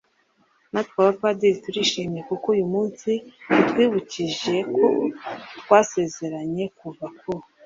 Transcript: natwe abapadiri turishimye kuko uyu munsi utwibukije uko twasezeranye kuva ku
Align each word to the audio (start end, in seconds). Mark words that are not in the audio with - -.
natwe 0.71 0.95
abapadiri 1.01 1.61
turishimye 1.63 2.21
kuko 2.29 2.45
uyu 2.55 2.65
munsi 2.73 3.11
utwibukije 3.61 4.55
uko 4.71 4.87
twasezeranye 5.59 6.65
kuva 6.79 7.05
ku 7.19 7.31